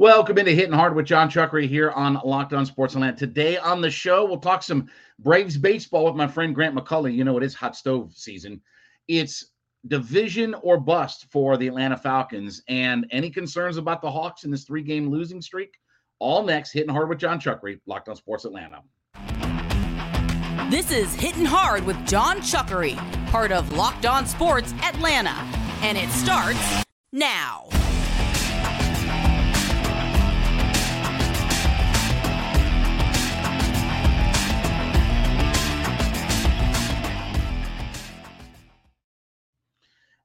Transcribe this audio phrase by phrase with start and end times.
[0.00, 3.18] Welcome into Hitting Hard with Jon Chuckery here on Locked On Sports Atlanta.
[3.18, 4.88] Today on the show, we'll talk some
[5.18, 7.14] Braves baseball with my friend Grant McAuley.
[7.14, 8.62] You know, it is hot stove season.
[9.08, 9.50] It's
[9.88, 12.62] division or bust for the Atlanta Falcons.
[12.66, 15.76] And any concerns about the Hawks in this three game losing streak?
[16.18, 18.80] All next, Hitting Hard with Jon Chuckery, Locked On Sports Atlanta.
[20.70, 22.96] This is Hitting Hard with Jon Chuckery,
[23.26, 25.36] part of Locked On Sports Atlanta.
[25.82, 27.68] And it starts now.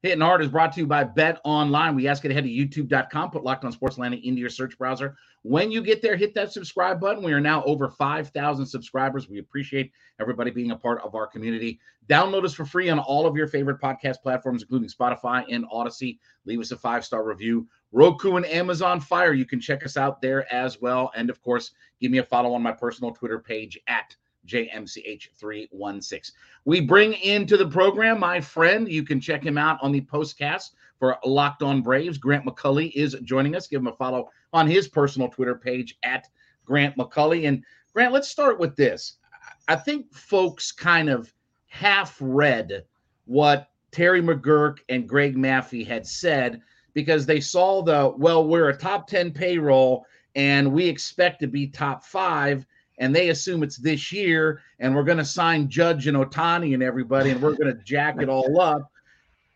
[0.05, 1.95] Hitting Hard is brought to you by Bet Online.
[1.95, 4.77] We ask you to head to youtube.com, put Locked on Sports Atlanta into your search
[4.77, 5.15] browser.
[5.41, 7.23] When you get there, hit that subscribe button.
[7.23, 9.27] We are now over 5,000 subscribers.
[9.27, 9.91] We appreciate
[10.21, 11.79] everybody being a part of our community.
[12.07, 16.19] Download us for free on all of your favorite podcast platforms, including Spotify and Audacy.
[16.45, 17.67] Leave us a five star review.
[17.91, 19.33] Roku and Amazon Fire.
[19.33, 21.09] You can check us out there as well.
[21.15, 26.31] And of course, give me a follow on my personal Twitter page at JMCH316.
[26.65, 28.87] We bring into the program my friend.
[28.89, 32.17] You can check him out on the postcast for Locked On Braves.
[32.17, 33.67] Grant McAuley is joining us.
[33.67, 36.27] Give him a follow on his personal Twitter page at
[36.65, 37.47] Grant McAuley.
[37.47, 39.17] And Grant, let's start with this.
[39.67, 41.33] I think folks kind of
[41.67, 42.85] half read
[43.25, 46.61] what Terry McGuirk and Greg Maffei had said
[46.93, 51.67] because they saw the, well, we're a top 10 payroll and we expect to be
[51.67, 52.65] top five
[52.97, 56.83] and they assume it's this year and we're going to sign Judge and Ohtani and
[56.83, 58.91] everybody and we're going to jack it all up.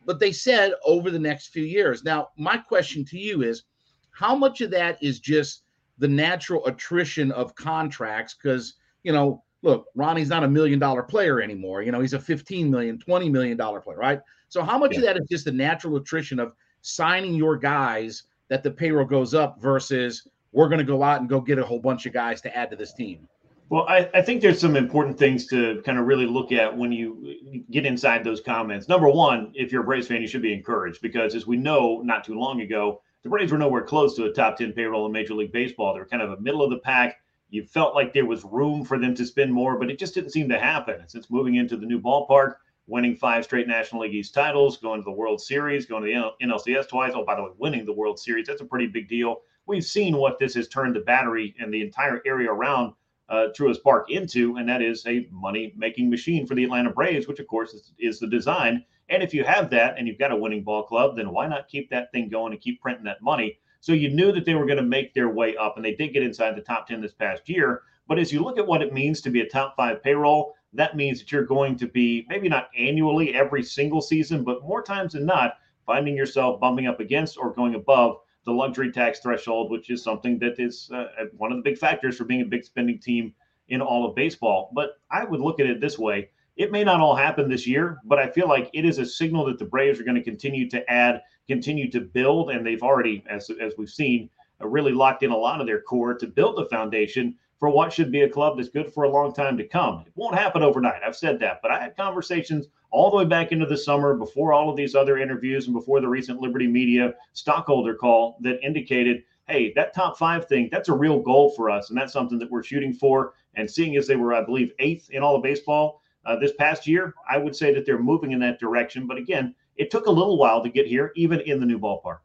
[0.06, 2.04] But they said over the next few years.
[2.04, 3.64] Now, my question to you is
[4.12, 5.64] how much of that is just
[5.98, 8.36] the natural attrition of contracts?
[8.36, 11.82] Because, you know, look, Ronnie's not a million dollar player anymore.
[11.82, 14.20] You know, he's a 15 million, 20 million dollar player, right?
[14.48, 15.00] So, how much yeah.
[15.00, 19.34] of that is just the natural attrition of signing your guys that the payroll goes
[19.34, 22.42] up versus we're going to go out and go get a whole bunch of guys
[22.42, 23.28] to add to this team.
[23.70, 26.92] Well, I, I, think there's some important things to kind of really look at when
[26.92, 28.88] you get inside those comments.
[28.88, 32.02] Number one, if you're a Braves fan, you should be encouraged because, as we know,
[32.04, 35.12] not too long ago, the Braves were nowhere close to a top 10 payroll in
[35.12, 35.94] Major League Baseball.
[35.94, 37.18] They were kind of a middle of the pack.
[37.52, 40.32] You felt like there was room for them to spend more, but it just didn't
[40.32, 41.04] seem to happen.
[41.08, 42.56] Since moving into the new ballpark,
[42.88, 46.46] winning five straight National League East titles, going to the World Series, going to the
[46.46, 47.14] NLCS twice.
[47.16, 50.18] Oh, by the way, winning the World Series, that's a pretty big deal we've seen
[50.18, 52.94] what this has turned the battery and the entire area around
[53.30, 57.28] uh, Truist Park into, and that is a money making machine for the Atlanta Braves,
[57.28, 58.84] which of course is, is, the design.
[59.10, 61.68] And if you have that and you've got a winning ball club, then why not
[61.68, 63.60] keep that thing going and keep printing that money?
[63.82, 66.14] So you knew that they were going to make their way up, and they did
[66.14, 67.84] get inside the top 10 this past year.
[68.08, 70.98] But as you look at what it means to be a top five payroll, that
[70.98, 75.14] means that you're going to be maybe not annually every single season, but more times
[75.14, 75.54] than not,
[75.86, 78.18] finding yourself bumping up against or going above
[78.50, 81.06] the luxury tax threshold, which is something that is uh,
[81.38, 83.34] one of the big factors for being a big spending team
[83.68, 84.72] in all of baseball.
[84.74, 86.30] But I would look at it this way.
[86.58, 89.46] It may not all happen this year, but I feel like it is a signal
[89.46, 93.24] that the Braves are going to continue to add, continue to build, and they've already,
[93.30, 94.30] as, as we've seen,
[94.62, 97.92] uh, really locked in a lot of their core to build the foundation for what
[97.92, 100.04] should be a club that's good for a long time to come.
[100.08, 101.02] It won't happen overnight.
[101.06, 104.54] I've said that, but I had conversations all the way back into the summer before
[104.54, 109.24] all of these other interviews and before the recent Liberty Media stockholder call that indicated,
[109.48, 111.90] hey, that top five thing, that's a real goal for us.
[111.90, 113.34] And that's something that we're shooting for.
[113.56, 116.88] And seeing as they were, I believe, eighth in all of baseball uh, this past
[116.88, 119.06] year, I would say that they're moving in that direction.
[119.06, 122.20] But again, it took a little while to get here, even in the new ballpark.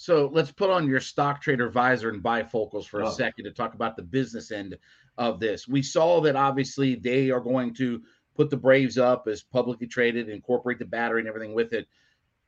[0.00, 3.10] So let's put on your stock trader visor and bifocals for a oh.
[3.10, 4.78] second to talk about the business end
[5.18, 5.68] of this.
[5.68, 8.00] We saw that obviously they are going to
[8.34, 11.86] put the Braves up as publicly traded, incorporate the battery and everything with it.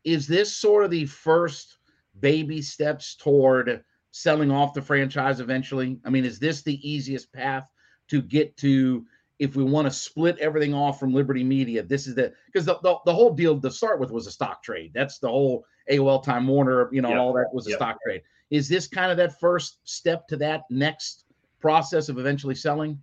[0.02, 1.76] Is this sort of the first
[2.20, 6.00] baby steps toward selling off the franchise eventually?
[6.06, 7.68] I mean, is this the easiest path
[8.08, 9.04] to get to
[9.42, 11.82] if we want to split everything off from Liberty Media?
[11.82, 14.62] This is the because the, the, the, whole deal to start with was a stock
[14.62, 14.92] trade.
[14.94, 17.18] That's the whole AOL Time Warner, you know, yep.
[17.18, 17.78] all that was a yep.
[17.80, 18.22] stock trade.
[18.50, 21.24] Is this kind of that first step to that next
[21.60, 23.00] process of eventually selling?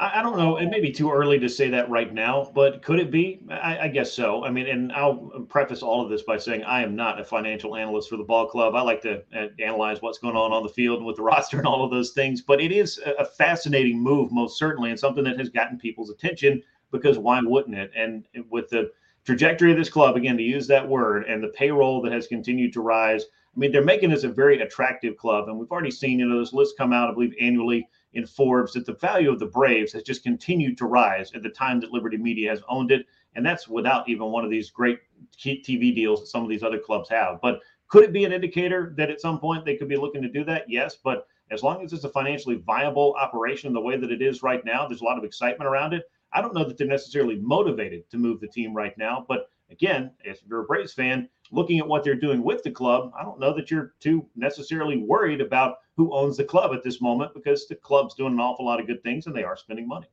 [0.00, 0.58] I, don't know.
[0.58, 3.40] It may be too early to say that right now, but could it be?
[3.50, 4.44] I, I, guess so.
[4.44, 5.16] I mean, and I'll
[5.48, 8.46] preface all of this by saying I am not a financial analyst for the ball
[8.46, 8.76] club.
[8.76, 11.58] I like to uh, analyze what's going on on the field and with the roster
[11.58, 12.40] and all of those things.
[12.40, 16.62] But it is a fascinating move, most certainly, and something that has gotten people's attention
[16.92, 17.90] because why wouldn't it?
[17.96, 18.92] And with the
[19.24, 22.72] trajectory of this club, again, to use that word, and the payroll that has continued
[22.74, 23.24] to rise.
[23.24, 26.38] I mean, they're making this a very attractive club, and we've already seen you know
[26.38, 29.92] this list come out, I believe, annually in Forbes that the value of the Braves
[29.92, 33.06] has just continued to rise at the time that Liberty Media has owned it.
[33.34, 34.98] And that's without even one of these great
[35.38, 37.40] TV deals that some of these other clubs have.
[37.40, 40.28] But Could it be an indicator that at some point they could be looking to
[40.28, 40.68] do that?
[40.68, 44.42] Yes, but as long as it's a financially viable operation the way that it is
[44.42, 46.04] right now, there's a lot of excitement around it.
[46.32, 50.10] I don't know that they're necessarily motivated to move the team right now, but again,
[50.24, 53.40] if you're a Braves fan, looking at what they're doing with the club, I don't
[53.40, 57.66] know that you're too necessarily worried about who owns the club at this moment because
[57.66, 60.06] the club's doing an awful lot of good things and they are spending money.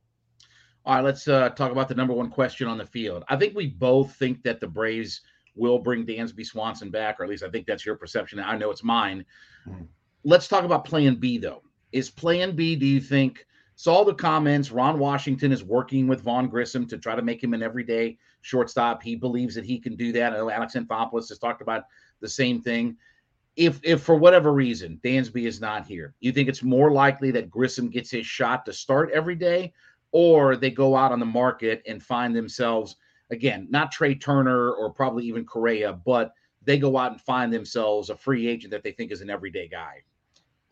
[0.84, 3.24] All right, let's uh, talk about the number one question on the field.
[3.28, 5.22] I think we both think that the Braves
[5.56, 8.38] will bring Dansby Swanson back, or at least I think that's your perception.
[8.38, 9.24] I know it's mine.
[9.66, 9.84] Mm-hmm.
[10.22, 11.62] Let's talk about Plan B, though.
[11.92, 12.76] Is Plan B?
[12.76, 13.46] Do you think?
[13.74, 14.70] Saw the comments.
[14.70, 18.16] Ron Washington is working with Vaughn Grissom to try to make him an everyday
[18.46, 19.02] shortstop.
[19.02, 20.32] He believes that he can do that.
[20.32, 21.84] Alex Anthopoulos has talked about
[22.20, 22.96] the same thing.
[23.56, 27.50] If, if for whatever reason Dansby is not here, you think it's more likely that
[27.50, 29.72] Grissom gets his shot to start every day,
[30.12, 32.96] or they go out on the market and find themselves
[33.30, 36.32] again, not Trea Turner or probably even Correa, but
[36.62, 39.66] they go out and find themselves a free agent that they think is an everyday
[39.68, 40.02] guy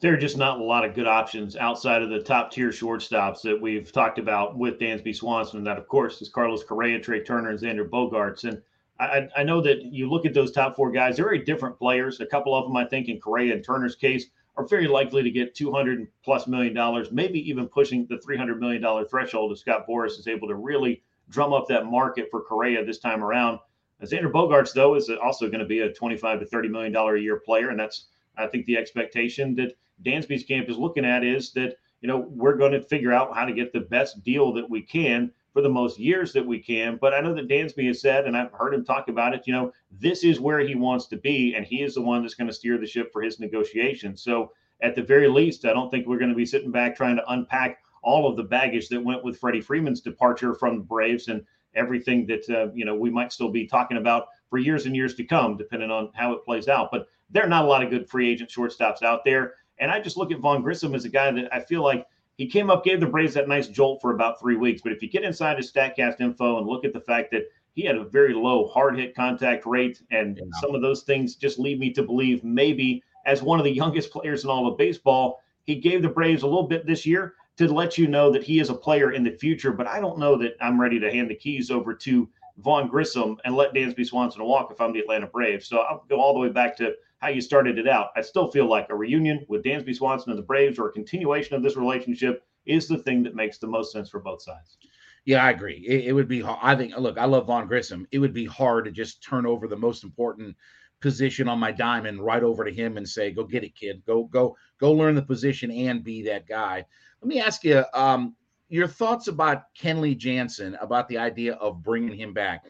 [0.05, 3.41] there are just not a lot of good options outside of the top tier shortstops
[3.41, 5.57] that we've talked about with Dansby Swanson.
[5.57, 8.45] And that, of course, is Carlos Correa, Trea Turner, and Xander Bogaerts.
[8.45, 8.61] And
[9.01, 12.21] I, I, know that you look at those top four guys, they're very different players.
[12.21, 14.27] A couple of them, I think, in Correa and Turner's case,
[14.59, 18.83] are very likely to get 200 plus million dollars, maybe even pushing the 300 million
[18.83, 22.85] dollar threshold if Scott Boras is able to really drum up that market for Correa
[22.85, 23.59] this time around.
[24.03, 27.21] Xander Bogaerts, though, is also going to be a 25 to 30 million dollar a
[27.23, 31.53] year player, and that's I think the expectation that Dansby's camp is looking at is
[31.53, 34.69] that you know we're going to figure out how to get the best deal that
[34.69, 36.99] we can for the most years that we can.
[37.01, 39.47] But I know that Dansby has said, and I've heard him talk about it.
[39.47, 42.35] You know, this is where he wants to be, and he is the one that's
[42.35, 44.23] going to steer the ship for his negotiations.
[44.23, 44.53] So
[44.83, 47.33] at the very least, I don't think we're going to be sitting back trying to
[47.33, 51.43] unpack all of the baggage that went with Freddie Freeman's departure from the Braves and
[51.75, 55.15] everything that uh, you know we might still be talking about for years and years
[55.15, 56.91] to come, depending on how it plays out.
[56.91, 59.55] But there are not a lot of good free agent shortstops out there.
[59.79, 62.07] And I just look at Vaughn Grissom as a guy that I feel like
[62.37, 64.83] he came up, gave the Braves that nice jolt for about three weeks.
[64.83, 67.45] But if you get inside his StatCast info and look at the fact that
[67.75, 70.45] he had a very low hard hit contact rate, and yeah.
[70.61, 74.11] some of those things just lead me to believe maybe as one of the youngest
[74.11, 77.73] players in all of baseball, he gave the Braves a little bit this year to
[77.73, 79.73] let you know that he is a player in the future.
[79.73, 82.29] But I don't know that I'm ready to hand the keys over to
[82.59, 85.67] Vaughn Grissom and let Dansby Swanson walk if I'm the Atlanta Braves.
[85.67, 86.95] So I'll go all the way back to
[87.25, 88.11] how you started it out.
[88.15, 91.57] I still feel like a reunion with Dansby Swanson and the Braves or a continuation
[91.57, 94.77] of this relationship is the thing that makes the most sense for both sides.
[95.25, 95.83] Yeah, I agree.
[95.89, 96.45] It, it would be.
[96.45, 96.95] I think.
[96.99, 98.07] Look, I love Vaughn Grissom.
[98.13, 100.55] It would be hard to just turn over the most important
[101.01, 104.03] position on my diamond right over to him and say, "Go get it, kid.
[104.07, 106.85] Go, go, go learn the position and be that guy."
[107.23, 108.37] Let me ask you um,
[108.69, 112.67] your thoughts about Kenley Jansen about the idea of bringing him back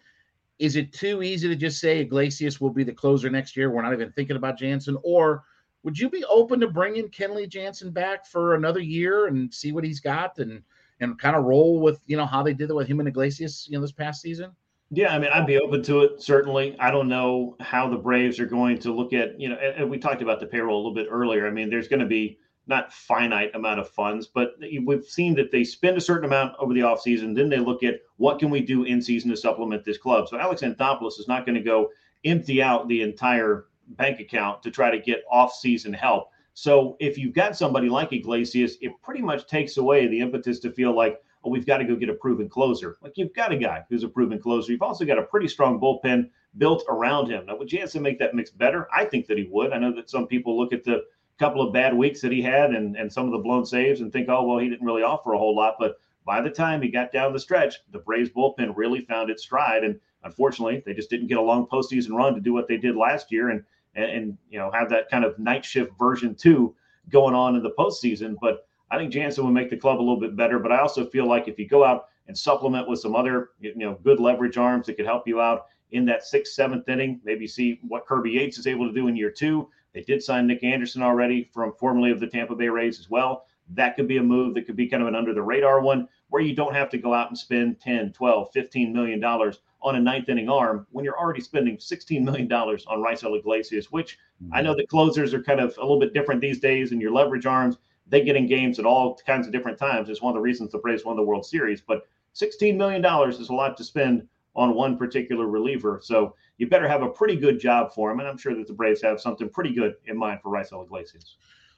[0.59, 3.71] is it too easy to just say Iglesias will be the closer next year?
[3.71, 5.45] We're not even thinking about Jansen, or
[5.83, 9.85] would you be open to bringing Kenley Jansen back for another year and see what
[9.85, 10.63] he's got and
[11.01, 13.67] and kind of roll with you know how they did it with him and Iglesias
[13.69, 14.53] you know this past season?
[14.91, 16.77] Yeah, I mean, I'd be open to it certainly.
[16.79, 19.99] I don't know how the Braves are going to look at you know, and we
[19.99, 21.47] talked about the payroll a little bit earlier.
[21.47, 25.51] I mean, there's going to be not finite amount of funds, but we've seen that
[25.51, 27.35] they spend a certain amount over the offseason.
[27.35, 30.29] Then they look at what can we do in season to supplement this club.
[30.29, 31.91] So Alex Anthopoulos is not going to go
[32.25, 36.31] empty out the entire bank account to try to get off-season help.
[36.55, 40.71] So if you've got somebody like Iglesias, it pretty much takes away the impetus to
[40.71, 42.97] feel like, oh, we've got to go get a proven closer.
[43.03, 44.73] Like you've got a guy who's a proven closer.
[44.73, 47.45] You've also got a pretty strong bullpen built around him.
[47.47, 48.89] Now, would Jansen make that mix better?
[48.95, 49.73] I think that he would.
[49.73, 51.03] I know that some people look at the
[51.39, 54.13] couple of bad weeks that he had and, and some of the blown saves and
[54.13, 55.77] think, oh, well, he didn't really offer a whole lot.
[55.79, 59.43] But by the time he got down the stretch, the Braves bullpen really found its
[59.43, 59.85] stride.
[59.85, 62.97] And unfortunately, they just didn't get a long postseason run to do what they did
[62.97, 63.65] last year and,
[63.95, 66.75] and, and you know, have that kind of night shift version two
[67.11, 68.37] going on in the postseason.
[68.41, 70.59] But I think Jansen would make the club a little bit better.
[70.59, 73.75] But I also feel like if you go out and supplement with some other, you
[73.75, 77.47] know, good leverage arms that could help you out in that sixth, seventh inning, maybe
[77.47, 79.69] see what Kirby Yates is able to do in year two.
[79.95, 83.47] They did sign Nick Anderson already from formerly of the Tampa Bay Rays as well.
[83.71, 86.09] That could be a move that could be kind of an under the radar one
[86.29, 89.97] where you don't have to go out and spend 10, 12, 15 million dollars on
[89.97, 94.19] a ninth inning arm when you're already spending 16 million dollars on Raisel Iglesias, which.
[94.53, 97.13] I know the closers are kind of a little bit different these days and your
[97.13, 100.09] leverage arms, they get in games at all kinds of different times.
[100.09, 103.39] It's one of the reasons the Braves won the World Series, but 16 million dollars
[103.39, 106.01] is a lot to spend on one particular reliever.
[106.03, 108.21] So you better have a pretty good job for him.
[108.21, 111.37] And I'm sure that the Braves have something pretty good in mind for Raisel Iglesias.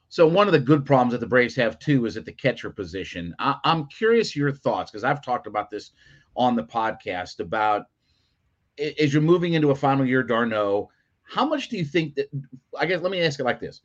[0.09, 2.71] So one of the good problems that the Braves have too is at the catcher
[2.71, 3.35] position.
[3.38, 5.92] I, am curious your thoughts because I've talked about this
[6.37, 7.87] on the podcast about
[8.78, 10.90] as you're moving into a final year, d'Arnaud,
[11.23, 12.28] how much do you think that?
[12.78, 13.80] I guess let me ask it like this: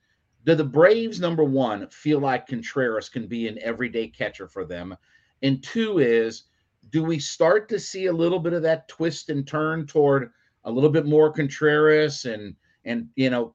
[0.46, 4.96] Do the Braves number one feel like Contreras can be an everyday catcher for them?
[5.42, 6.44] And two is,
[6.90, 10.32] do we start to see a little bit of that twist and turn toward
[10.66, 13.54] a little bit more Contreras and and you know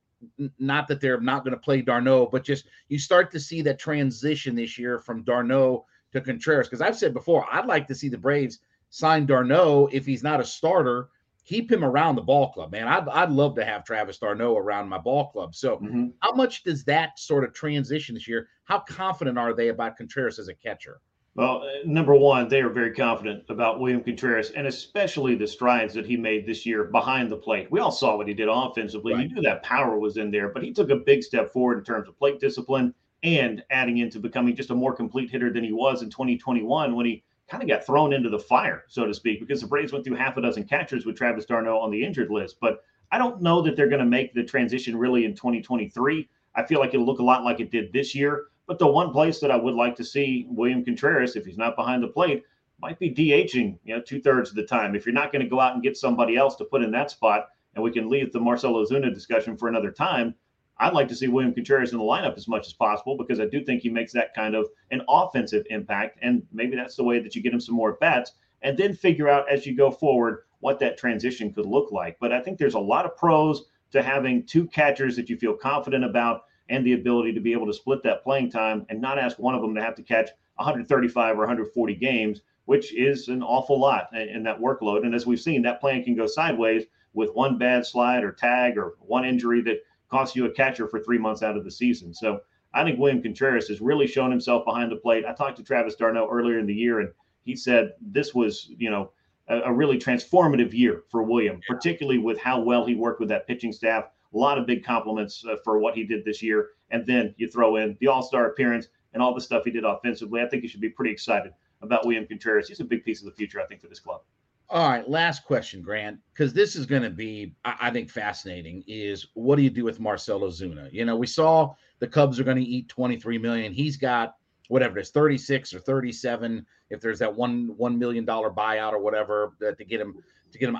[0.58, 3.78] not that they're not going to play d'Arnaud, but just you start to see that
[3.78, 6.68] transition this year from d'Arnaud to Contreras.
[6.68, 10.40] Because I've said before, I'd like to see the Braves sign d'Arnaud if he's not
[10.40, 11.10] a starter.
[11.44, 12.88] Keep him around the ball club, man.
[12.88, 15.54] I'd, I'd love to have Travis d'Arnaud around my ball club.
[15.54, 16.08] So, mm-hmm.
[16.20, 18.48] how much does that sort of transition this year?
[18.64, 21.00] How confident are they about Contreras as a catcher?
[21.36, 25.92] Well, uh, number one, they are very confident about William Contreras and especially the strides
[25.94, 27.70] that he made this year behind the plate.
[27.70, 29.12] We all saw what he did offensively.
[29.12, 29.28] Right.
[29.28, 31.84] You knew that power was in there, but he took a big step forward in
[31.84, 35.72] terms of plate discipline and adding into becoming just a more complete hitter than he
[35.72, 39.40] was in 2021 when he kind of got thrown into the fire, so to speak,
[39.40, 42.30] because the Braves went through half a dozen catchers with Travis d'Arnaud on the injured
[42.30, 42.56] list.
[42.60, 46.28] But I don't know that they're going to make the transition really in 2023.
[46.54, 48.46] I feel like it'll look a lot like it did this year.
[48.66, 51.76] But the one place that I would like to see William Contreras, if he's not
[51.76, 52.44] behind the plate,
[52.80, 54.94] might be DHing, you know, two thirds of the time.
[54.94, 57.10] If you're not going to go out and get somebody else to put in that
[57.10, 60.34] spot, and we can leave the Marcell Ozuna discussion for another time,
[60.78, 63.46] I'd like to see William Contreras in the lineup as much as possible because I
[63.46, 66.18] do think he makes that kind of an offensive impact.
[66.20, 68.32] And maybe that's the way that you get him some more bats
[68.62, 72.18] and then figure out as you go forward what that transition could look like.
[72.20, 75.54] But I think there's a lot of pros to having two catchers that you feel
[75.54, 79.18] confident about and the ability to be able to split that playing time and not
[79.18, 83.42] ask one of them to have to catch 135 or 140 games, which is an
[83.42, 85.04] awful lot in that workload.
[85.04, 88.76] And as we've seen, that plan can go sideways with one bad slide or tag
[88.76, 92.12] or one injury that costs you a catcher for three months out of the season.
[92.14, 92.40] So
[92.74, 95.24] I think William Contreras has really shown himself behind the plate.
[95.24, 97.10] I talked to Travis d'Arnaud earlier in the year, and
[97.42, 99.12] he said this was, you know,
[99.48, 103.72] a really transformative year for William, particularly with how well he worked with that pitching
[103.72, 106.70] staff a lot of big compliments uh, for what he did this year.
[106.90, 109.84] And then you throw in the All Star appearance and all the stuff he did
[109.84, 110.42] offensively.
[110.42, 111.52] I think you should be pretty excited
[111.82, 112.68] about William Contreras.
[112.68, 114.20] He's a big piece of the future, I think, for this club.
[114.68, 118.82] All right, last question, Grant, because this is going to be, I, think, fascinating.
[118.88, 120.92] Is what do you do with Marcell Ozuna?
[120.92, 123.72] You know, we saw the Cubs are going to eat 23 million.
[123.72, 124.34] He's got
[124.68, 126.66] whatever it is, 36 or 37.
[126.90, 130.16] If there's that one one million dollar buyout or whatever that to get him
[130.50, 130.76] to get him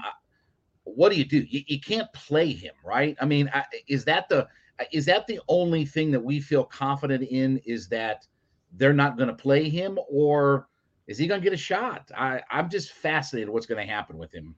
[0.87, 1.39] what do you do?
[1.39, 3.17] You, you can't play him, right?
[3.21, 3.51] I mean,
[3.89, 4.47] is that the
[4.93, 7.59] is that the only thing that we feel confident in?
[7.65, 8.27] Is that
[8.73, 10.69] they're not going to play him, or
[11.07, 12.11] is he going to get a shot?
[12.17, 14.55] I, I'm just fascinated what's going to happen with him.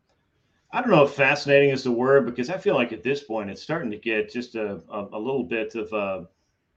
[0.70, 3.48] I don't know if fascinating is the word because I feel like at this point
[3.48, 6.26] it's starting to get just a, a, a little bit of uh,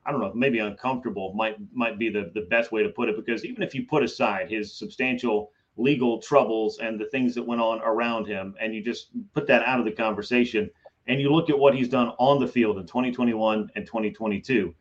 [0.05, 3.17] I don't know maybe uncomfortable might might be the the best way to put it
[3.17, 7.61] because even if you put aside his substantial legal troubles and the things that went
[7.61, 10.69] on around him, and you just put that out of the conversation,
[11.07, 14.73] and you look at what he's done on the field in 2021 and 2022.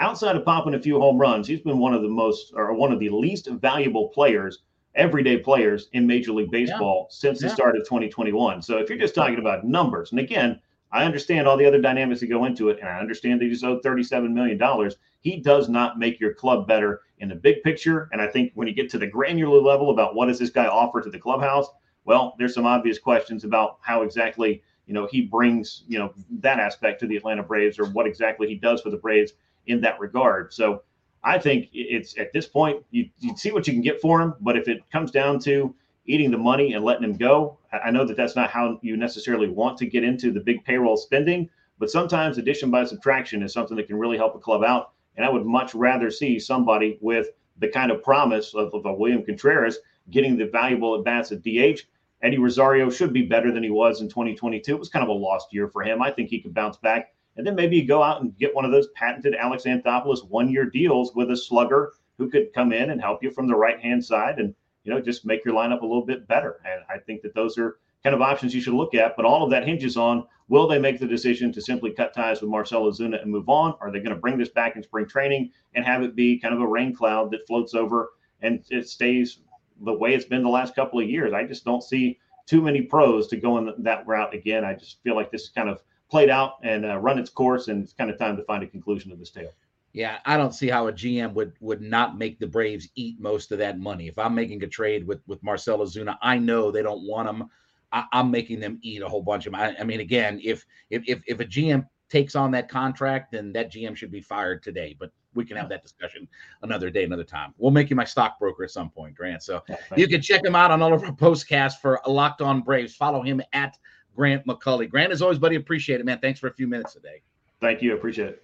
[0.00, 2.92] Outside of popping a few home runs, he's been one of the most or one
[2.92, 4.62] of the least valuable players,
[4.94, 7.14] everyday players in Major League Baseball yeah.
[7.14, 7.48] since yeah.
[7.48, 8.62] the start of 2021.
[8.62, 10.60] So if you're just talking about numbers, and again,
[10.90, 13.64] I understand all the other dynamics that go into it, and I understand that he's
[13.64, 14.90] owed $37 million.
[15.20, 18.08] He does not make your club better in the big picture.
[18.12, 20.66] And I think when you get to the granular level about what does this guy
[20.66, 21.68] offer to the clubhouse,
[22.04, 26.58] well, there's some obvious questions about how exactly you know he brings you know that
[26.58, 29.32] aspect to the Atlanta Braves or what exactly he does for the Braves
[29.66, 30.52] in that regard.
[30.52, 30.82] So
[31.22, 34.34] I think it's at this point you, you see what you can get for him,
[34.40, 35.74] but if it comes down to
[36.06, 39.48] eating the money and letting him go, I know that that's not how you necessarily
[39.48, 43.76] want to get into the big payroll spending, but sometimes addition by subtraction is something
[43.76, 44.92] that can really help a club out.
[45.18, 48.94] And I would much rather see somebody with the kind of promise of, of a
[48.94, 49.78] William Contreras
[50.10, 51.80] getting the valuable advance at DH.
[52.22, 54.72] Eddie Rosario should be better than he was in 2022.
[54.72, 56.00] It was kind of a lost year for him.
[56.00, 57.12] I think he could bounce back.
[57.36, 60.50] And then maybe you go out and get one of those patented Alex Anthopoulos one
[60.50, 63.80] year deals with a slugger who could come in and help you from the right
[63.80, 66.60] hand side and, you know, just make your lineup a little bit better.
[66.64, 69.16] And I think that those are kind of options you should look at.
[69.16, 72.40] But all of that hinges on will they make the decision to simply cut ties
[72.40, 73.74] with Marcell Ozuna and move on?
[73.80, 76.54] Are they going to bring this back in spring training and have it be kind
[76.54, 79.40] of a rain cloud that floats over and it stays
[79.84, 81.32] the way it's been the last couple of years?
[81.32, 84.64] I just don't see too many pros to go in that route again.
[84.64, 87.68] I just feel like this is kind of played out and uh, run its course,
[87.68, 89.50] and it's kind of time to find a conclusion to this tale.
[89.92, 93.52] Yeah, I don't see how a GM would would not make the Braves eat most
[93.52, 94.08] of that money.
[94.08, 97.48] If I'm making a trade with with Marcell Ozuna, I know they don't want him.
[97.92, 99.54] I, am making them eat a whole bunch of.
[99.54, 103.52] I, I mean, again, if, if if if a GM takes on that contract, then
[103.52, 104.96] that GM should be fired today.
[104.98, 106.26] But we can have that discussion
[106.62, 107.54] another day, another time.
[107.58, 109.42] We'll make you my stockbroker at some point, Grant.
[109.42, 112.60] So yeah, you can check him out on all of our postcasts for Locked On
[112.62, 112.94] Braves.
[112.94, 113.78] Follow him at
[114.16, 114.88] Grant McAuley.
[114.88, 116.18] Grant, as always, buddy, appreciate it, man.
[116.18, 117.22] Thanks for a few minutes today.
[117.60, 117.94] Thank you.
[117.94, 118.42] Appreciate it.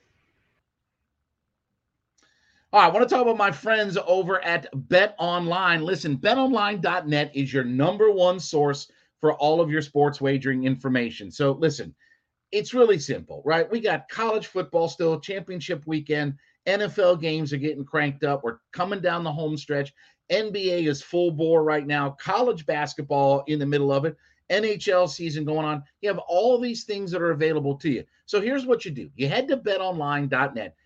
[2.73, 5.83] All right, I want to talk about my friends over at Bet Online.
[5.83, 8.91] Listen, betonline.net is your number one source
[9.25, 11.31] for all of your sports wagering information.
[11.31, 11.95] So, listen,
[12.53, 13.71] it's really simple, right?
[13.71, 16.35] We got college football still, championship weekend,
[16.67, 18.45] NFL games are getting cranked up.
[18.45, 19.95] We're coming down the home stretch.
[20.31, 24.15] NBA is full bore right now, college basketball in the middle of it,
[24.51, 25.83] NHL season going on.
[26.03, 28.05] You have all these things that are available to you.
[28.27, 30.77] So, here's what you do you head to betonline.net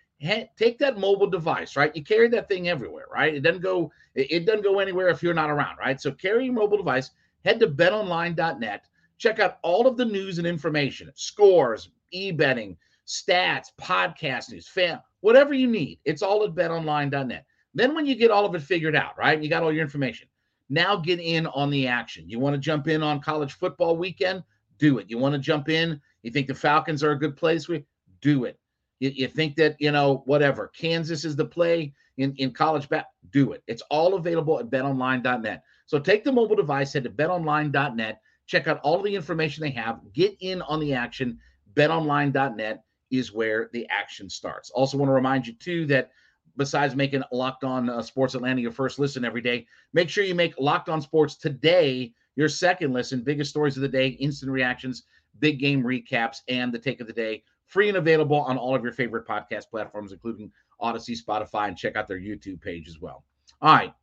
[0.57, 1.95] take that mobile device, right?
[1.95, 3.35] You carry that thing everywhere, right?
[3.35, 6.00] It doesn't go it doesn't go anywhere if you're not around, right?
[6.00, 7.11] So carry your mobile device,
[7.45, 8.85] head to betonline.net,
[9.18, 12.76] check out all of the news and information, scores, e-betting,
[13.07, 15.99] stats, podcast news, fan, whatever you need.
[16.04, 17.45] It's all at betonline.net.
[17.75, 19.42] Then when you get all of it figured out, right?
[19.42, 20.28] You got all your information.
[20.71, 22.28] Now get in on the action.
[22.28, 24.42] You want to jump in on college football weekend?
[24.78, 25.07] Do it.
[25.09, 26.00] You want to jump in?
[26.23, 27.68] You think the Falcons are a good place?
[27.68, 27.85] We
[28.21, 28.59] Do it
[29.00, 33.07] you, you think that, you know, whatever, Kansas is the play in, in college bat,
[33.30, 33.62] do it.
[33.66, 35.62] It's all available at betonline.net.
[35.88, 40.00] So take the mobile device, head to betonline.net, check out all the information they have,
[40.12, 41.38] get in on the action.
[41.73, 44.68] Betonline.net is where the action starts.
[44.71, 46.11] Also, want to remind you, too, that
[46.59, 50.35] besides making Locked On uh, Sports Atlanta your first listen every day, make sure you
[50.35, 53.23] make Locked On Sports today your second listen.
[53.23, 55.04] Biggest stories of the day, instant reactions,
[55.38, 58.83] big game recaps, and the take of the day free and available on all of
[58.83, 60.50] your favorite podcast platforms, including
[60.83, 63.25] Audacy, Spotify, and check out their YouTube page as well.
[63.62, 63.95] All right.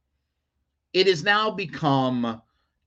[0.96, 2.42] It has now become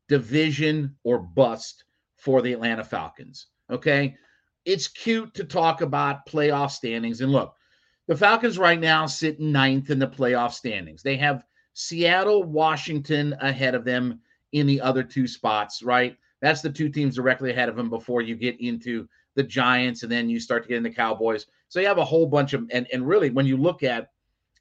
[0.09, 1.85] division or bust
[2.17, 3.49] for the Atlanta Falcons.
[3.71, 4.17] Okay.
[4.65, 7.21] It's cute to talk about playoff standings.
[7.21, 7.55] And look,
[8.07, 11.03] the Falcons right now sit ninth in the playoff standings.
[11.03, 14.21] They have Seattle, Washington ahead of them
[14.53, 16.17] in the other two spots, right?
[16.41, 20.11] That's the two teams directly ahead of them before you get into the Giants, and
[20.11, 21.47] then you start to get in the Cowboys.
[21.69, 24.09] So you have a whole bunch of and and really when you look at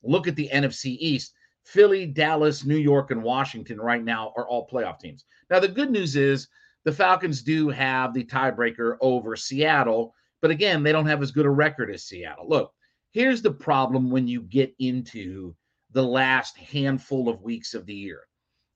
[0.04, 1.34] look at the NFC East,
[1.68, 5.26] Philly, Dallas, New York, and Washington right now are all playoff teams.
[5.50, 6.48] Now the good news is
[6.86, 11.46] the Falcons do have the tiebreaker over Seattle, but again, they don't have as good
[11.46, 12.48] a record as Seattle.
[12.48, 12.72] Look,
[13.12, 15.54] here's the problem when you get into
[15.92, 18.22] the last handful of weeks of the year.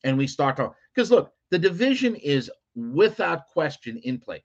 [0.04, 4.43] And we start to because look, the division is without question in play.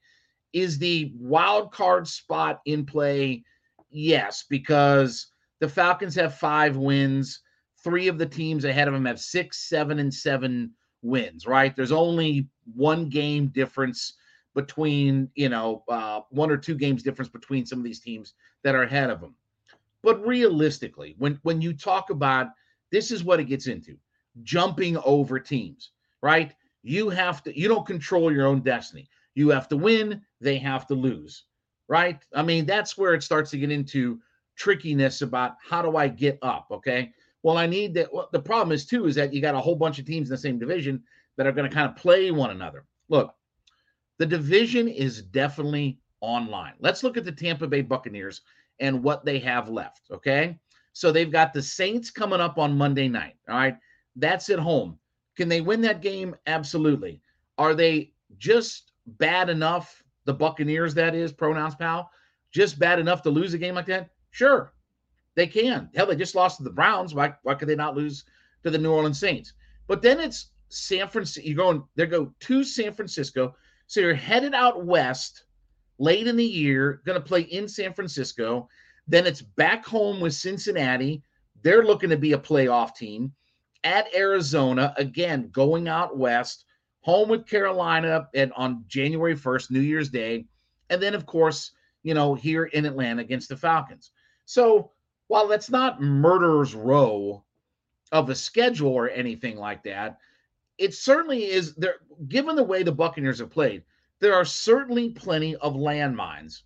[0.53, 3.43] Is the wild card spot in play?
[3.91, 7.41] Yes, because the Falcons have five wins.
[7.87, 10.73] Three of the teams ahead of them have six, seven, and seven
[11.03, 11.77] wins, right?
[11.77, 14.15] There's only one game difference
[14.57, 18.75] between, you know, uh, one or two games difference between some of these teams that
[18.75, 19.37] are ahead of them.
[20.03, 22.49] But realistically, when when you talk about
[22.91, 23.97] this is what it gets into
[24.43, 25.93] jumping over teams,
[26.25, 26.53] right?
[26.83, 29.09] You have to, you don't control your own destiny.
[29.37, 31.45] You have to win, they have to lose,
[31.87, 32.19] right?
[32.35, 34.19] I mean, that's where it starts to get into
[34.57, 36.67] trickiness about how do I get up?
[36.73, 37.13] Okay.
[37.47, 38.13] Well, I need that.
[38.13, 40.35] Well, the problem is, too, is that you got a whole bunch of teams in
[40.35, 41.05] the same division
[41.37, 42.87] that are going to kind of play one another.
[43.09, 43.33] Look,
[44.19, 46.73] the division is definitely online.
[46.81, 48.41] Let's look at the Tampa Bay Buccaneers
[48.81, 50.11] and what they have left.
[50.11, 50.59] Okay.
[50.93, 53.37] So they've got the Saints coming up on Monday night.
[53.49, 53.77] All right.
[54.17, 54.99] That's at home.
[55.37, 56.35] Can they win that game?
[56.49, 57.21] Absolutely.
[57.59, 62.11] Are they just bad enough, the Buccaneers, that is, pronouns pal,
[62.51, 64.11] just bad enough to lose a game like that?
[64.33, 64.73] Sure,
[65.37, 65.89] they can.
[65.95, 67.15] Hell, they just lost to the Browns.
[67.15, 68.25] Why, why could they not lose
[68.65, 69.53] to the New Orleans Saints?
[69.87, 71.47] But then it's San Francisco.
[71.47, 73.55] You're going, they go to San Francisco.
[73.87, 75.45] So you're headed out west
[75.99, 78.69] late in the year, going to play in San Francisco.
[79.07, 81.23] Then it's back home with Cincinnati.
[81.63, 83.33] They're looking to be a playoff team
[83.85, 86.65] at Arizona, again, going out west
[87.03, 90.45] home with Carolina and on January 1st, New Year's Day.
[90.91, 91.71] And then, of course,
[92.03, 94.11] you know, here in Atlanta against the Falcons.
[94.45, 94.91] So
[95.29, 97.43] while that's not murderer's row
[98.13, 100.19] of a schedule or anything like that,
[100.79, 101.97] it certainly is there,
[102.29, 103.83] given the way the Buccaneers have played,
[104.21, 106.63] there are certainly plenty of landmines,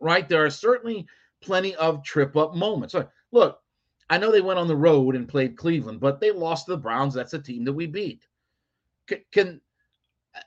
[0.00, 0.28] right?
[0.28, 1.06] There are certainly
[1.40, 2.92] plenty of trip up moments.
[2.92, 3.60] So, look,
[4.08, 6.78] I know they went on the road and played Cleveland, but they lost to the
[6.78, 7.14] Browns.
[7.14, 8.26] That's a team that we beat
[9.06, 9.60] can, can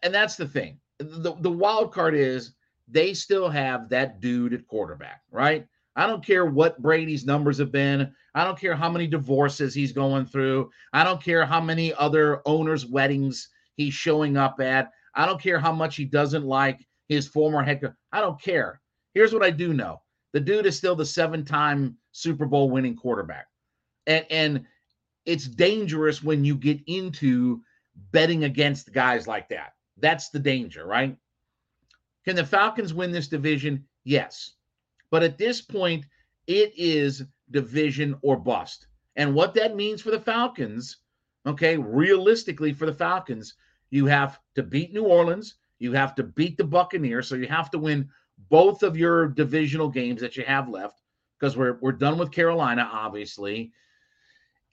[0.03, 0.79] and that's the thing.
[0.99, 2.53] The, the wild card is
[2.87, 5.65] they still have that dude at quarterback, right?
[5.99, 8.13] I don't care what Brady's numbers have been.
[8.33, 10.71] I don't care how many divorces he's going through.
[10.93, 14.91] I don't care how many other owners' weddings he's showing up at.
[15.13, 17.91] I don't care how much he doesn't like his former head coach.
[18.13, 18.79] I don't care.
[19.13, 20.01] Here's what I do know.
[20.31, 23.47] The dude is still the seven-time Super Bowl winning quarterback.
[24.07, 24.65] And and
[25.25, 27.59] it's dangerous when you get into
[28.13, 29.73] betting against guys like that.
[29.97, 31.17] That's the danger, right?
[32.23, 33.83] Can the Falcons win this division?
[34.05, 34.53] Yes.
[35.11, 36.05] But at this point,
[36.47, 38.87] it is division or bust.
[39.15, 40.97] And what that means for the Falcons,
[41.45, 43.55] okay, realistically for the Falcons,
[43.89, 47.71] you have to beat New Orleans, you have to beat the Buccaneers, so you have
[47.71, 48.09] to win
[48.49, 51.01] both of your divisional games that you have left
[51.37, 53.71] because we're we're done with Carolina obviously.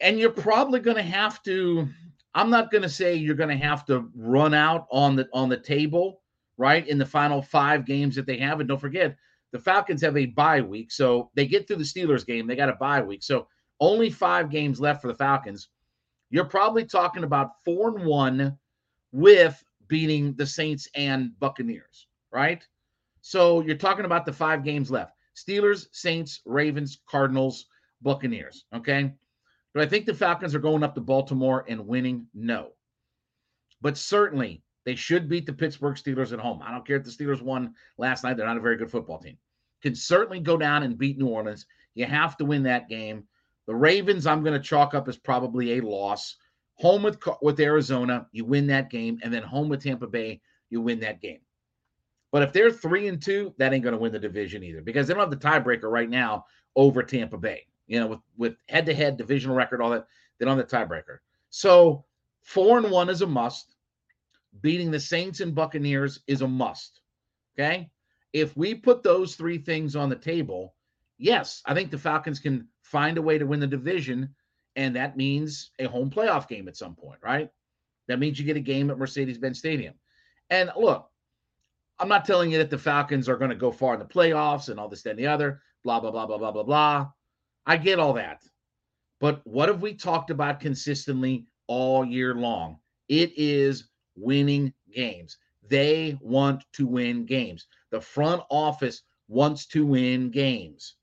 [0.01, 1.88] And you're probably going to have to
[2.35, 5.49] I'm not going to say you're going to have to run out on the on
[5.49, 6.20] the table,
[6.59, 6.87] right?
[6.87, 9.16] In the final 5 games that they have and don't forget
[9.57, 12.69] the Falcons have a bye week, so they get through the Steelers game, they got
[12.69, 13.23] a bye week.
[13.23, 13.49] So
[13.81, 15.69] only 5 games left for the Falcons.
[16.29, 18.59] You're probably talking about 4 and 1
[19.12, 22.62] with beating the Saints and Buccaneers, right?
[23.23, 25.12] So you're talking about the 5 games left.
[25.35, 27.66] Steelers, Saints, Ravens, Cardinals,
[28.03, 29.14] Buccaneers, okay?
[29.75, 32.27] Do I think the Falcons are going up to Baltimore and winning?
[32.35, 32.73] No.
[33.81, 36.61] But certainly they should beat the Pittsburgh Steelers at home.
[36.62, 38.37] I don't care if the Steelers won last night.
[38.37, 39.38] They're not a very good football team.
[39.83, 41.67] Can certainly go down and beat New Orleans.
[41.95, 43.25] You have to win that game.
[43.67, 46.37] The Ravens, I'm going to chalk up as probably a loss.
[46.77, 50.81] Home with with Arizona, you win that game, and then home with Tampa Bay, you
[50.81, 51.41] win that game.
[52.33, 55.07] But if they're three and two, that ain't going to win the division either because
[55.07, 58.87] they don't have the tiebreaker right now over Tampa Bay you know, with with head
[58.87, 60.07] to head divisional record, all that,
[60.39, 61.19] they don't have the tiebreaker.
[61.51, 62.05] So
[62.43, 63.75] four and one is a must.
[64.61, 67.01] Beating the Saints and Buccaneers is a must.
[67.59, 67.91] Okay.
[68.33, 70.75] If we put those three things on the table,
[71.19, 74.35] yes, I think the Falcons can find a way to win the division.
[74.77, 77.49] And that means a home playoff game at some point, right?
[78.09, 79.95] That means you get a game at Mercedes Benz Stadium.
[80.51, 81.09] And look,
[81.99, 84.69] I'm not telling you that the Falcons are going to go far in the playoffs
[84.69, 87.09] and all this, and the other, blah, blah, blah, blah, blah, blah, blah.
[87.65, 88.43] I get all that.
[89.19, 92.79] But what have we talked about consistently all year long?
[93.09, 95.39] It is winning games.
[95.67, 97.67] They want to win games.
[97.90, 100.94] The front office wants to win games.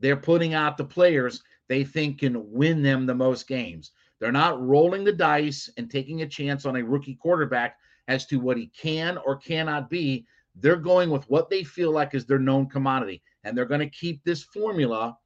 [0.00, 3.92] They're putting out the players they think can win them the most games.
[4.18, 7.76] They're not rolling the dice and taking a chance on a rookie quarterback
[8.08, 10.26] as to what he can or cannot be.
[10.56, 13.22] They're going with what they feel like is their known commodity.
[13.44, 15.16] And they're going to keep this formula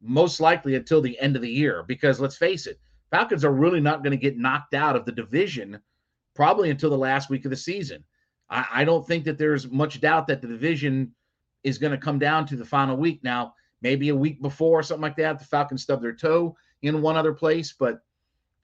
[0.00, 1.84] most likely until the end of the year.
[1.86, 5.12] Because let's face it, Falcons are really not going to get knocked out of the
[5.12, 5.78] division
[6.34, 8.02] probably until the last week of the season.
[8.50, 11.14] I, I don't think that there's much doubt that the division
[11.62, 13.22] is going to come down to the final week.
[13.22, 17.02] Now, maybe a week before or something like that, the Falcons stub their toe in
[17.02, 18.02] one other place, but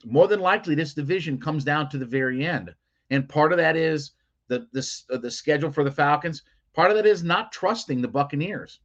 [0.05, 2.75] more than likely this division comes down to the very end.
[3.11, 4.13] And part of that is
[4.49, 6.43] the the, uh, the schedule for the Falcons.
[6.75, 8.81] Part of that is not trusting the Buccaneers.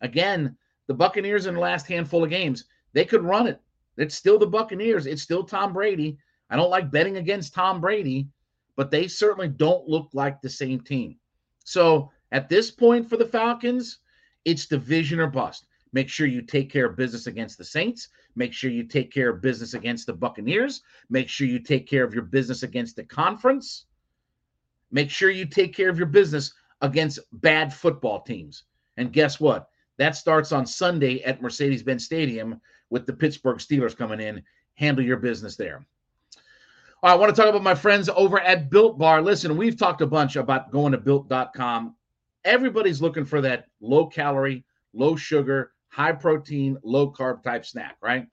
[0.00, 3.60] Again, the Buccaneers in the last handful of games, they could run it.
[3.96, 5.06] It's still the Buccaneers.
[5.06, 6.18] It's still Tom Brady.
[6.50, 8.28] I don't like betting against Tom Brady,
[8.76, 11.16] but they certainly don't look like the same team.
[11.64, 13.98] So at this point for the Falcons,
[14.44, 15.66] it's division or bust.
[15.92, 18.08] Make sure you take care of business against the Saints.
[18.34, 20.82] Make sure you take care of business against the Buccaneers.
[21.08, 23.86] Make sure you take care of your business against the conference.
[24.90, 28.64] Make sure you take care of your business against bad football teams.
[28.96, 29.68] And guess what?
[29.98, 32.60] That starts on Sunday at Mercedes Benz Stadium
[32.90, 34.42] with the Pittsburgh Steelers coming in.
[34.74, 35.86] Handle your business there.
[37.04, 39.20] I want to talk about my friends over at Built Bar.
[39.20, 41.94] Listen, we've talked a bunch about going to built.com.
[42.46, 44.64] Everybody's looking for that low calorie,
[44.94, 48.26] low sugar, high protein, low carb type snack, right?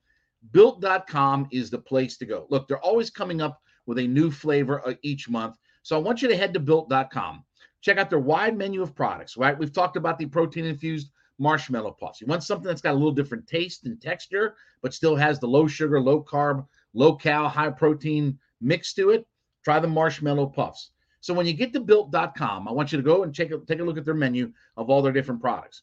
[0.52, 2.46] Built.com is the place to go.
[2.48, 5.56] Look, they're always coming up with a new flavor uh, each month.
[5.82, 7.44] So I want you to head to built.com.
[7.82, 9.58] Check out their wide menu of products, right?
[9.58, 12.22] We've talked about the protein infused marshmallow puffs.
[12.22, 15.46] You want something that's got a little different taste and texture, but still has the
[15.46, 19.26] low sugar, low carb, low cal, high protein mix to it.
[19.64, 20.90] Try the marshmallow puffs.
[21.20, 23.80] So when you get to built.com, I want you to go and take a, take
[23.80, 25.82] a look at their menu of all their different products.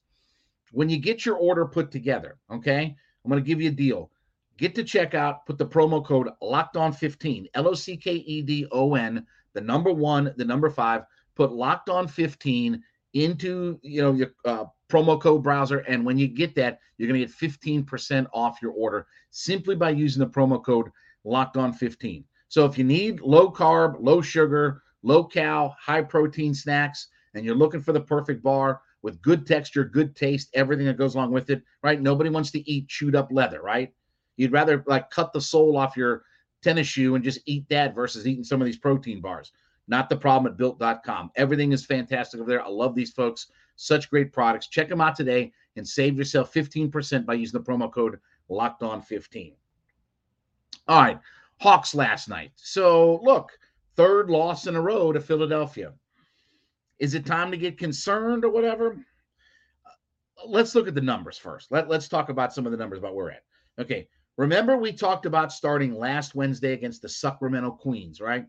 [0.72, 4.12] When you get your order put together, okay, I'm going to give you a deal.
[4.58, 8.42] Get to checkout, put the promo code locked on 15, L O C K E
[8.42, 11.04] D O N, the number one, the number five,
[11.36, 15.80] put locked on 15 into you know your uh, promo code browser.
[15.80, 19.92] And when you get that, you're going to get 15% off your order simply by
[19.92, 20.90] using the promo code
[21.24, 22.26] locked on 15.
[22.50, 27.56] So if you need low carb, low sugar, low cal, high protein snacks, and you're
[27.56, 31.50] looking for the perfect bar with good texture, good taste, everything that goes along with
[31.50, 32.02] it, right?
[32.02, 33.94] Nobody wants to eat chewed up leather, right?
[34.36, 36.24] You'd rather like cut the sole off your
[36.62, 39.52] tennis shoe and just eat that versus eating some of these protein bars.
[39.88, 41.32] Not the problem at built.com.
[41.36, 42.64] Everything is fantastic over there.
[42.64, 43.48] I love these folks.
[43.76, 44.68] Such great products.
[44.68, 49.02] Check them out today and save yourself 15% by using the promo code locked on
[49.02, 49.54] 15.
[50.88, 51.20] All right.
[51.60, 52.52] Hawks last night.
[52.56, 53.52] So look,
[53.96, 55.94] third loss in a row to Philadelphia.
[57.00, 58.92] Is it time to get concerned or whatever?
[59.86, 61.72] Uh, let's look at the numbers first.
[61.72, 63.44] Let, let's talk about some of the numbers about where we're at.
[63.80, 64.08] Okay.
[64.38, 68.46] Remember, we talked about starting last Wednesday against the Sacramento Queens, right?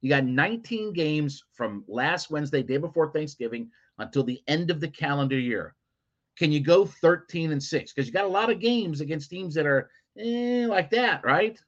[0.00, 4.88] You got 19 games from last Wednesday, day before Thanksgiving, until the end of the
[4.88, 5.74] calendar year.
[6.38, 7.92] Can you go 13 and 6?
[7.92, 11.60] Because you got a lot of games against teams that are eh, like that, right?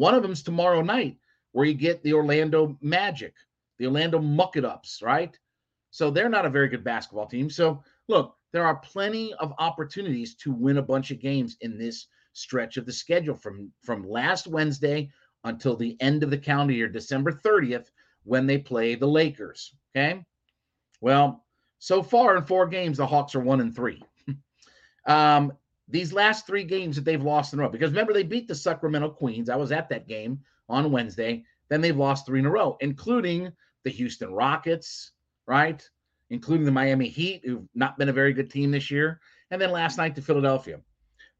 [0.00, 1.18] One of them's tomorrow night,
[1.52, 3.34] where you get the Orlando Magic,
[3.78, 5.38] the Orlando Muck It Ups, right?
[5.90, 7.50] So they're not a very good basketball team.
[7.50, 12.06] So look, there are plenty of opportunities to win a bunch of games in this
[12.32, 15.10] stretch of the schedule from from last Wednesday
[15.44, 17.90] until the end of the calendar year, December 30th,
[18.24, 19.74] when they play the Lakers.
[19.94, 20.24] Okay.
[21.02, 21.44] Well,
[21.78, 24.02] so far in four games, the Hawks are one and three.
[25.06, 25.52] um,
[25.90, 28.54] these last three games that they've lost in a row, because remember, they beat the
[28.54, 29.48] Sacramento Queens.
[29.48, 31.44] I was at that game on Wednesday.
[31.68, 33.52] Then they've lost three in a row, including
[33.84, 35.12] the Houston Rockets,
[35.46, 35.88] right?
[36.30, 39.20] Including the Miami Heat, who've not been a very good team this year.
[39.50, 40.80] And then last night to Philadelphia.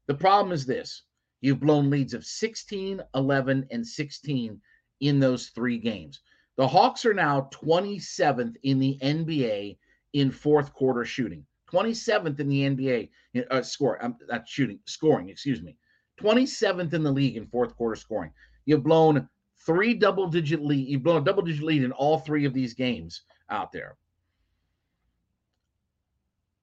[0.07, 1.03] The problem is this
[1.41, 4.61] you've blown leads of 16, 11, and 16
[4.99, 6.21] in those three games.
[6.57, 9.77] The Hawks are now 27th in the NBA
[10.13, 11.45] in fourth quarter shooting.
[11.71, 13.09] 27th in the NBA
[13.49, 14.03] uh, score.
[14.03, 15.77] I'm not shooting, scoring, excuse me.
[16.21, 18.31] 27th in the league in fourth quarter scoring.
[18.65, 19.27] You've blown
[19.65, 20.87] three double digit lead.
[20.87, 23.97] You've blown a double digit lead in all three of these games out there.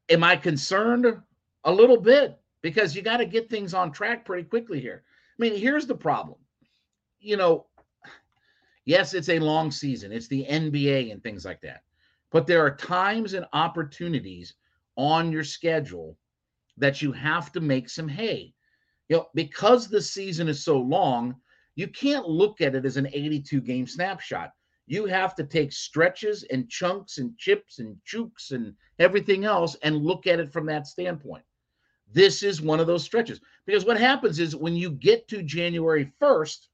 [0.08, 1.06] Am I concerned?
[1.64, 5.02] A little bit because you got to get things on track pretty quickly here.
[5.38, 6.38] I mean, here's the problem.
[7.20, 7.66] You know,
[8.84, 11.82] yes, it's a long season, it's the NBA and things like that.
[12.30, 14.54] But there are times and opportunities
[14.98, 16.18] on your schedule
[16.76, 18.52] that you have to make some hay.
[19.08, 21.36] You know, because the season is so long,
[21.76, 24.50] you can't look at it as an 82 game snapshot.
[24.86, 30.04] You have to take stretches and chunks and chips and chooks and everything else and
[30.04, 31.44] look at it from that standpoint.
[32.12, 36.10] This is one of those stretches because what happens is when you get to January
[36.20, 36.68] 1st,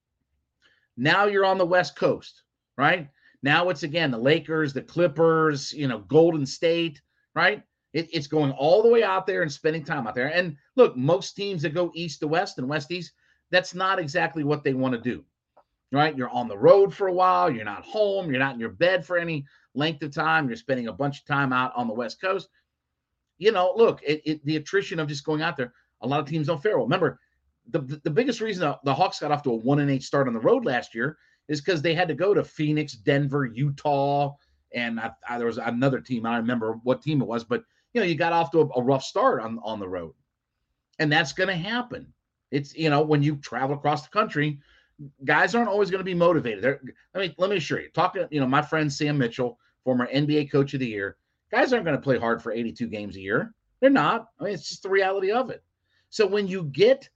[0.97, 2.43] now you're on the West Coast,
[2.79, 3.09] right?
[3.43, 7.03] Now it's again the Lakers, the Clippers, you know, Golden State,
[7.35, 7.65] right?
[7.95, 10.35] It, it's going all the way out there and spending time out there.
[10.35, 13.13] And look, most teams that go east to west and west east,
[13.51, 15.25] that's not exactly what they want to do,
[15.93, 16.17] right?
[16.17, 19.07] You're on the road for a while, you're not home, you're not in your bed
[19.07, 22.21] for any length of time, you're spending a bunch of time out on the West
[22.21, 22.49] Coast
[23.39, 26.27] you know, look, it, it, the attrition of just going out there, a lot of
[26.27, 26.87] teams don't fare well.
[26.87, 27.19] Remember,
[27.71, 30.29] the, the, biggest reason the, the Hawks got off to a one and eight start
[30.29, 31.17] on the road last year
[31.49, 34.35] is because they had to go to Phoenix, Denver, Utah,
[34.73, 36.27] and I, I, there was another team.
[36.27, 38.69] I don't remember what team it was, but you know, you got off to a,
[38.77, 40.15] a rough start on on the road,
[40.99, 42.13] and that's going to happen.
[42.51, 44.59] It's you know when you travel across the country,
[45.25, 46.63] guys aren't always going to be motivated.
[46.63, 46.81] They're,
[47.15, 47.89] let me let me assure you.
[47.95, 51.17] Talking, you know, my friend Sam Mitchell, former NBA Coach of the Year,
[51.55, 53.55] Guys aren't going to play hard for 82 games a year.
[53.79, 54.27] They're not.
[54.41, 55.63] I mean, it's just the reality of it.
[56.11, 57.09] So when you get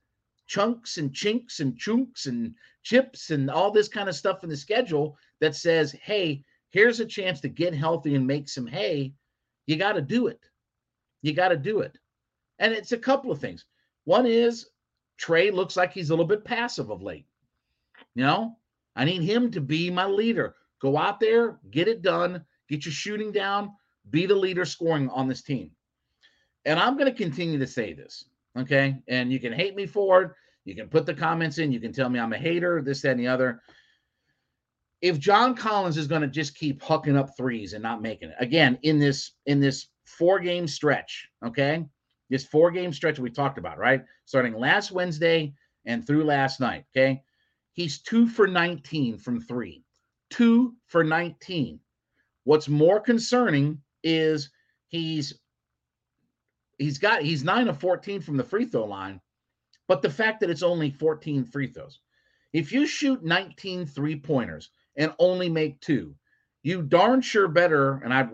[0.46, 4.56] chunks and chinks and chunks and chips and all this kind of stuff in the
[4.56, 9.12] schedule that says, hey, here's a chance to get healthy and make some hay,
[9.66, 10.40] you got to do it.
[11.22, 11.98] You got to do it.
[12.58, 13.64] And it's a couple of things.
[14.04, 14.68] One is
[15.20, 17.26] Trae looks like he's a little bit passive of late.
[18.14, 18.56] You know,
[18.96, 20.54] I need him to be my leader.
[20.80, 23.72] Go out there, get it done, get your shooting down,
[24.10, 25.70] be the leader scoring on this team.
[26.64, 28.24] And I'm going to continue to say this.
[28.56, 28.96] Okay.
[29.08, 30.30] And you can hate me for it.
[30.64, 31.72] You can put the comments in.
[31.72, 33.62] You can tell me I'm a hater, this, that, and the other.
[35.00, 38.36] If John Collins is going to just keep hucking up threes and not making it
[38.40, 41.84] again in this in this four game stretch, okay,
[42.30, 44.04] this four game stretch we talked about, right?
[44.24, 47.22] Starting last Wednesday and through last night, okay,
[47.72, 49.84] he's two for 19 from three,
[50.30, 51.80] two for 19.
[52.44, 54.50] What's more concerning is
[54.88, 55.38] he's
[56.78, 59.20] he's got he's 9 of 14 from the free throw line,
[59.86, 62.00] but the fact that it's only 14 free throws.
[62.52, 66.14] If you shoot 19 three-pointers and only make 2,
[66.62, 68.28] you darn sure better and I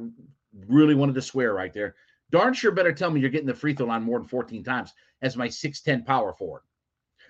[0.66, 1.94] really wanted to swear right there.
[2.30, 4.92] Darn sure better tell me you're getting the free throw line more than 14 times
[5.22, 6.62] as my 6'10 power forward.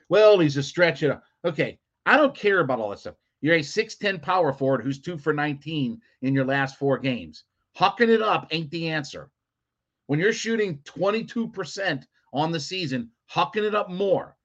[0.09, 1.03] Well, he's a stretch.
[1.03, 3.17] It okay, I don't care about all that stuff.
[3.41, 7.45] You're a 6'10 power forward who's two for 19 in your last four games.
[7.79, 9.31] Hucking it up ain't the answer.
[10.07, 14.37] When you're shooting 22% on the season, hucking it up more.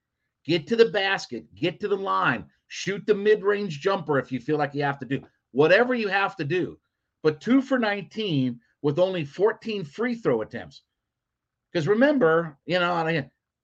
[0.45, 4.39] Get to the basket, get to the line, shoot the mid range jumper if you
[4.39, 6.77] feel like you have to do whatever you have to do.
[7.23, 10.81] But two for 19 with only 14 free throw attempts.
[11.71, 13.23] Because remember, you know,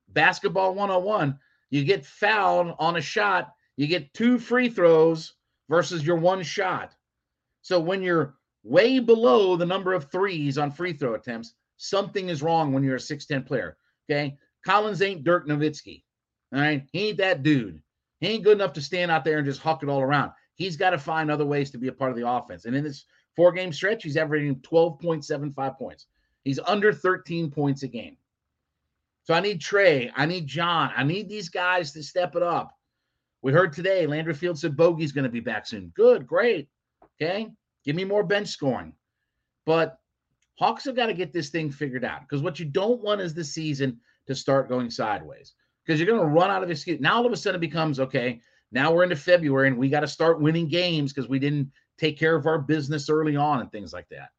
[0.10, 1.38] basketball 101,
[1.72, 5.34] you get fouled on a shot, you get two free throws
[5.70, 6.94] versus your one shot.
[7.62, 12.44] So when you're way below the number of threes on free throw attempts, something is
[12.44, 13.78] wrong when you're a 6'10 player.
[14.10, 14.38] Okay.
[14.66, 16.04] Collins ain't Dirk Nowitzki.
[16.54, 16.84] All right.
[16.92, 17.82] He ain't that dude.
[18.20, 20.32] He ain't good enough to stand out there and just huck it all around.
[20.56, 22.66] He's got to find other ways to be a part of the offense.
[22.66, 26.06] And in this four game stretch, he's averaging 12.75 points.
[26.44, 28.18] He's under 13 points a game.
[29.24, 30.12] So I need Trae.
[30.16, 30.92] I need John.
[30.96, 32.72] I need these guys to step it up.
[33.42, 35.92] We heard today Landry Fields said Bogi's going to be back soon.
[35.96, 36.68] Good, great.
[37.22, 37.50] Okay.
[37.84, 38.94] Give me more bench scoring.
[39.66, 39.98] But
[40.60, 43.34] Hawks have got to get this thing figured out because what you don't want is
[43.34, 45.54] the season to start going sideways
[45.86, 47.00] because you're going to run out of excuse.
[47.00, 48.42] Now all of a sudden it becomes okay.
[48.72, 52.18] Now we're into February and we got to start winning games because we didn't take
[52.18, 54.30] care of our business early on and things like that.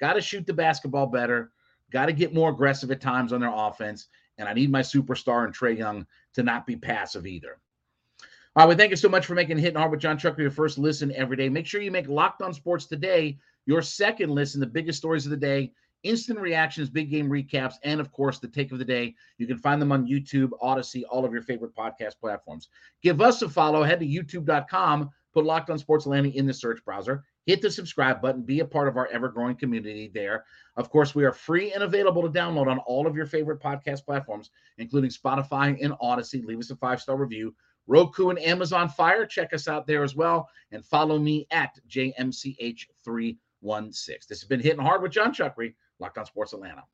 [0.00, 1.52] Got to shoot the basketball better.
[1.90, 4.08] Got to get more aggressive at times on their offense.
[4.38, 7.58] And I need my superstar and Trae Young to not be passive either.
[8.56, 10.50] All right, well, thank you so much for making Hitting Hard with Jon Chuckery your
[10.50, 11.48] first listen every day.
[11.48, 15.30] Make sure you make Locked On Sports today your second listen, the biggest stories of
[15.30, 15.72] the day,
[16.02, 19.14] instant reactions, big game recaps, and of course, the take of the day.
[19.38, 22.68] You can find them on YouTube, Odysee, all of your favorite podcast platforms.
[23.02, 23.82] Give us a follow.
[23.82, 27.24] Head to youtube.com, put Locked On Sports Atlanta in the search browser.
[27.46, 30.44] Hit the subscribe button, be a part of our ever growing community there.
[30.76, 34.04] Of course, we are free and available to download on all of your favorite podcast
[34.04, 36.42] platforms, including Spotify and Odysee.
[36.44, 37.54] Leave us a five star review.
[37.86, 40.48] Roku and Amazon Fire, check us out there as well.
[40.70, 43.36] And follow me at JMCH316.
[44.28, 46.84] This has been Hitting Hard with Jon Chuckery, Locked on Sports Atlanta.